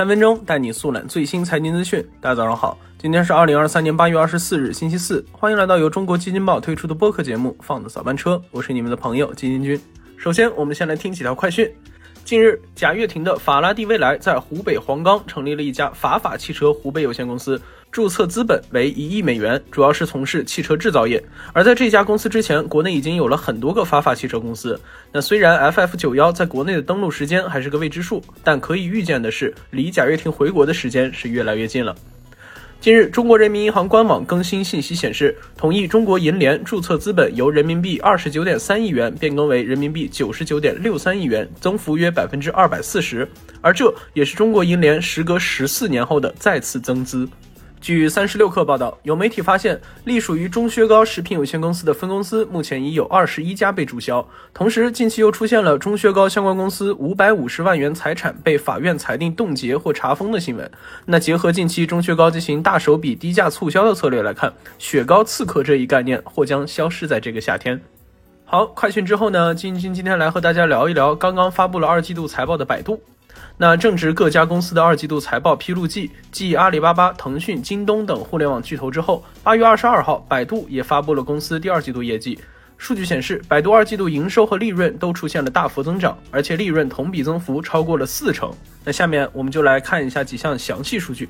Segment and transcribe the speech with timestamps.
[0.00, 2.02] 三分钟带你速览最新财经资讯。
[2.22, 5.22] 大家早上好，今天是二零二三年八月二十四日，星期四。
[5.30, 9.78] 欢迎来到由中国基金报推出的播客节目《放的早班车》，我是你们的朋友基金君。
[10.16, 11.70] 首先，我们先来听几条快讯。
[12.30, 17.60] 近日，贾跃亭的法拉第未来在湖北黄冈成立了一家法法汽车湖北有限公司。
[17.90, 21.20] 注册资本为一亿美元，主要是从事汽车制造业。
[21.52, 24.80] 而在这家公司之前，国内已经有了很多个法法汽车公司。
[25.10, 31.96] 那虽然 FF 九幺在国内的登陆时间还是个未知数，但可以预见的是，离贾跃亭回国的时间是越来越近了。
[32.80, 43.28] 近日，中国人民银行官网更新信息显示，同意中国银联注册资本由人民币二十九点三亿元变更为人民币九十九点六三亿元，增幅约百分之二百四十。
[43.60, 47.28] 而这也是中国银联时隔十四年后的再次增资。
[47.80, 54.24] 据三十六氪报道，有媒体发现，隶属于中薛高食品有限公司的分公司目前已有二十一家被注销。
[54.52, 60.70] 同时，近期又出现了中薛高相关公司五百五十万元财产被法院裁定冻结或查封的新闻。
[61.06, 67.80] 那结合近期中薛高进行大手笔低价促销的策略来看，雪糕刺客这一概念或将消失在这个夏天。
[68.44, 73.00] 好，快讯之后呢，金金今天来和大家聊一聊刚刚发布了二季度财报的百度。
[73.56, 82.38] 那正值各家公司的二季度财报披露季，继阿里巴巴、腾讯、京东等互联网巨头之后，八月二十二号，百度也发布了公司第二季度业绩。
[82.78, 88.50] 数据显示，百度二季度营收和利润都出现了大幅增长，而且利润同比增幅超过了四成。
[88.82, 91.28] 那下面我们就来看一下几项详细数据。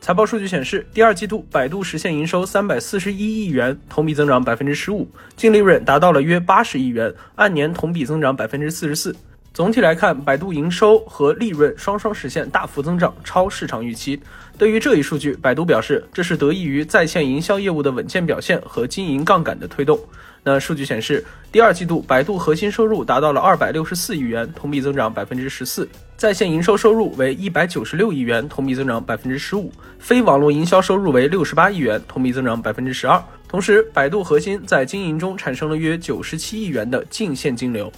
[0.00, 9.16] 财报数据显示，第二季度百度实现营收三百四十一亿元，同比增长百分之十五，净利润达到了约八十亿元，按年同比增长百分之四十四。
[9.56, 14.20] 总体来看，百度营收和利润双双实现大幅增长，超市场预期。
[14.58, 19.98] 对于这一数据，百度表示，这是得益于在线营销业务的稳健表现和经营杠杆的推动。
[20.42, 25.86] 那数据显示，第二季度百度核心收入达到了二百六十四亿元，同比增长百分之十四；
[26.18, 33.18] 在线营收收入为一百九十六亿元，同比增长百分之十五；非网络营销收入为六十八亿元，同比增长百分之十二。
[33.48, 37.90] 同时，百度核心在经营中产生了约九十七亿元的净现金流。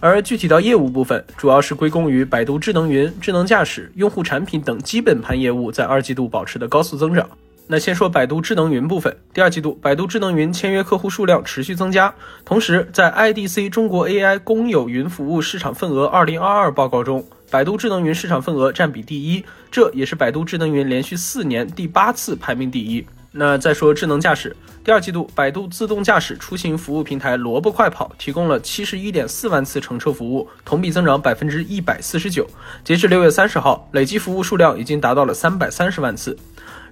[0.00, 7.28] 而具体到业务部分，主要是归功于百度智能云、智能驾驶、用户产品等基本盘业务在二季度保持的高速增长。
[7.66, 12.12] 那先说百度智能云部分，第二季度百度智能云签约客户数量持续增加，
[12.44, 23.06] 同时在 IDC 中国 AI 公有云服务市场份额二零二二报告中，百度智能云市场份额占比第一，这也是百度智能云连续四年第八次排名第一。
[23.32, 32.44] 那再说智能驾驶，第二季度，百度自动驾驶出行服务平台萝卜快跑提供了七十一点四万次乘车服务，同比增长百分之一百四十九。
[32.82, 36.36] 截至六月三十号，累计服务数量已经达到了三百三十万次。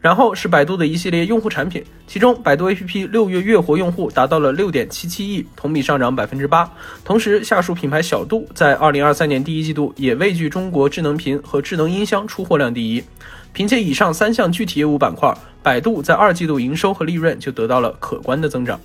[0.00, 6.70] 然后是百度的一系列用户产品，其中百度 APP 六月月活用户达到了六点七七亿，同比上涨百分之八。
[7.04, 13.02] 同时，下属品牌小度在二零二三年第一季度也位居中国智能屏和智能音箱出货量第一。
[13.52, 18.80] 凭借以上三项具体业务板块，百度在二季度营收和利润就得到了可观的增长。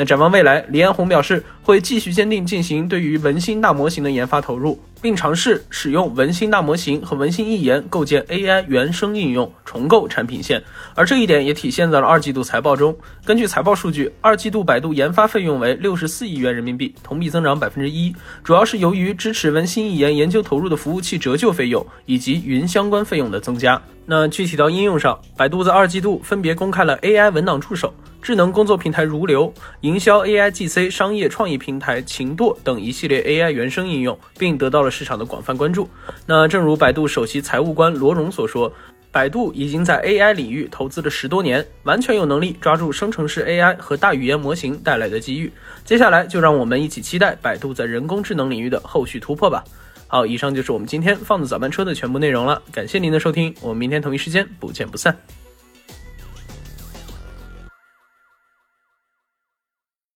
[0.00, 10.62] 那展望未来，李彦宏表示会继续坚定进行对于文心大模型的研发投入，并尝试使用文心大模型和文心一言构建 AI 原生应用，重构产品线。
[10.94, 12.96] 而这一点也体现在了二季度财报中。
[13.24, 18.14] 根据财报数据，二季度百度研发费用为六十四亿元人民币，同比增长百分之一，
[18.44, 23.82] 主要是由于支持文心一言研究投入的服务器折旧费用以及云相关费用的增加。
[24.10, 27.92] 那具体到应用上，百度在二季度分别公开了 AI 文档助手。
[28.22, 29.52] 智能工作平台如流、
[29.82, 35.86] 营销 AI GC、商业创意平台秦舵等一系列 AI 原生应用，并得到了市场的广泛关注。
[36.24, 38.72] 那正如百度首席财务官罗荣所说，
[39.12, 45.52] 百度已经在 AI 领域投资了十多年，完全有能力抓住生成式 AI 和大语言模型带来的机遇。
[45.84, 49.62] 接下来就让我们一起期待百度在人工智能领域的后续突破吧。
[50.10, 55.14] 好，以上就是我们今天放的早班车的全部内容了，感谢您的收听，我们明天同一时间不见不散。